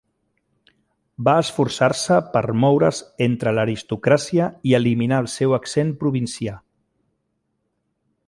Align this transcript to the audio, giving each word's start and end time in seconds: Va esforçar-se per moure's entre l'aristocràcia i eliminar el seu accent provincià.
Va 1.27 1.33
esforçar-se 1.41 2.15
per 2.37 2.41
moure's 2.63 3.01
entre 3.27 3.53
l'aristocràcia 3.57 4.49
i 4.71 4.75
eliminar 4.79 5.21
el 5.25 5.31
seu 5.37 5.55
accent 5.61 5.93
provincià. 6.05 6.57